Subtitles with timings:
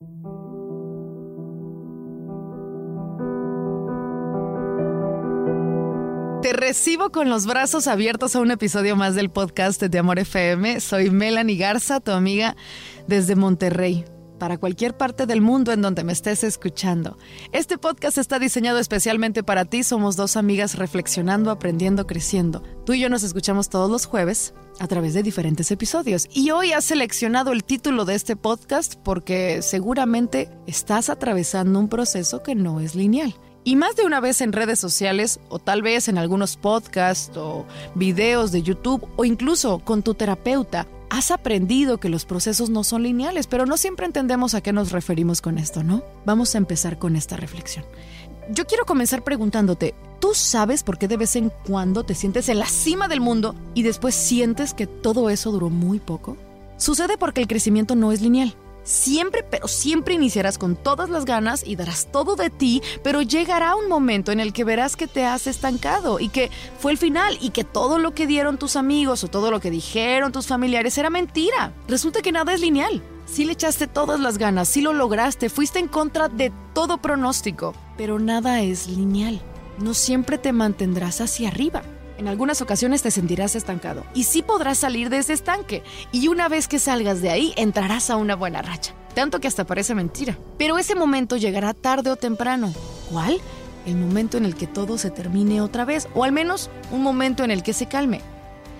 [0.00, 0.06] Te
[6.54, 10.80] recibo con los brazos abiertos a un episodio más del podcast de Amor FM.
[10.80, 12.56] Soy Melanie Garza, tu amiga
[13.06, 14.06] desde Monterrey
[14.40, 17.16] para cualquier parte del mundo en donde me estés escuchando.
[17.52, 19.84] Este podcast está diseñado especialmente para ti.
[19.84, 22.64] Somos dos amigas reflexionando, aprendiendo, creciendo.
[22.84, 26.26] Tú y yo nos escuchamos todos los jueves a través de diferentes episodios.
[26.32, 32.42] Y hoy has seleccionado el título de este podcast porque seguramente estás atravesando un proceso
[32.42, 33.34] que no es lineal.
[33.62, 37.66] Y más de una vez en redes sociales o tal vez en algunos podcasts o
[37.94, 43.02] videos de YouTube o incluso con tu terapeuta, has aprendido que los procesos no son
[43.02, 46.02] lineales, pero no siempre entendemos a qué nos referimos con esto, ¿no?
[46.24, 47.84] Vamos a empezar con esta reflexión.
[48.50, 52.58] Yo quiero comenzar preguntándote, ¿tú sabes por qué de vez en cuando te sientes en
[52.58, 56.36] la cima del mundo y después sientes que todo eso duró muy poco?
[56.78, 58.54] Sucede porque el crecimiento no es lineal.
[58.82, 63.76] Siempre, pero siempre iniciarás con todas las ganas y darás todo de ti, pero llegará
[63.76, 67.38] un momento en el que verás que te has estancado y que fue el final
[67.40, 70.96] y que todo lo que dieron tus amigos o todo lo que dijeron tus familiares
[70.98, 71.72] era mentira.
[71.88, 73.02] Resulta que nada es lineal.
[73.26, 77.74] Si le echaste todas las ganas, si lo lograste, fuiste en contra de todo pronóstico,
[77.96, 79.40] pero nada es lineal.
[79.78, 81.82] No siempre te mantendrás hacia arriba.
[82.20, 85.82] En algunas ocasiones te sentirás estancado y sí podrás salir de ese estanque
[86.12, 89.64] y una vez que salgas de ahí entrarás a una buena racha, tanto que hasta
[89.64, 90.38] parece mentira.
[90.58, 92.74] Pero ese momento llegará tarde o temprano.
[93.10, 93.40] ¿Cuál?
[93.86, 97.42] El momento en el que todo se termine otra vez o al menos un momento
[97.42, 98.20] en el que se calme.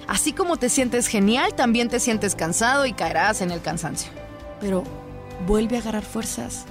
[0.06, 4.12] Así como te sientes genial, también te sientes cansado y caerás en el cansancio.
[4.60, 4.84] Pero
[5.46, 6.66] vuelve a agarrar fuerzas.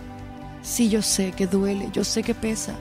[0.61, 2.75] Sí, yo sé que duele, yo sé que pesa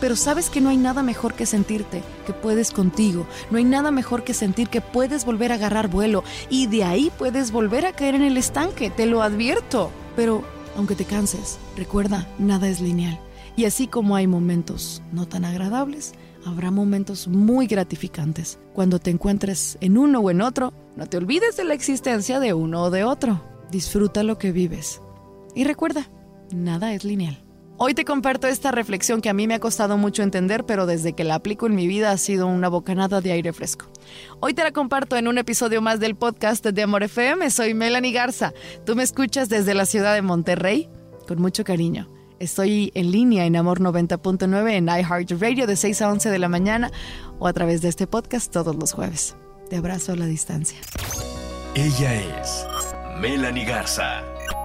[0.00, 3.26] pero sabes que no hay nada mejor que sentirte, que puedes contigo.
[3.50, 7.12] No hay nada mejor que sentir que puedes volver a agarrar vuelo y de ahí
[7.18, 9.90] puedes volver a caer en el estanque, te lo advierto.
[10.16, 10.42] Pero,
[10.76, 13.18] aunque te canses, recuerda, nada es lineal.
[13.56, 16.14] Y así como hay momentos no tan agradables,
[16.46, 18.58] habrá momentos muy gratificantes.
[18.72, 22.54] Cuando te encuentres en uno o en otro, no te olvides de la existencia de
[22.54, 23.42] uno o de otro.
[23.70, 25.02] Disfruta lo que vives.
[25.54, 26.08] Y recuerda,
[26.52, 27.49] nada es lineal.
[27.82, 31.14] Hoy te comparto esta reflexión que a mí me ha costado mucho entender, pero desde
[31.14, 33.86] que la aplico en mi vida ha sido una bocanada de aire fresco.
[34.38, 37.50] Hoy te la comparto en un episodio más del podcast de Amor FM.
[37.50, 38.52] Soy Melanie Garza.
[38.84, 40.90] Tú me escuchas desde la ciudad de Monterrey
[41.26, 42.10] con mucho cariño.
[42.38, 46.90] Estoy en línea en Amor 90.9 en iHeartRadio de 6 a 11 de la mañana
[47.38, 49.36] o a través de este podcast todos los jueves.
[49.70, 50.78] Te abrazo a la distancia.
[51.74, 52.66] Ella es
[53.18, 54.22] Melanie Garza